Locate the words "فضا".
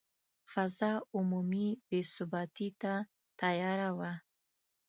0.51-0.91